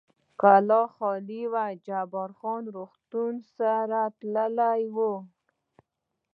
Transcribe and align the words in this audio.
کلا 0.41 0.81
خالي 0.95 1.41
وه، 1.51 1.65
جبار 1.85 2.29
خان 2.39 2.59
د 2.65 2.67
روغتون 2.77 3.33
سره 3.57 3.99
تللی 4.19 4.81
و. 4.95 4.97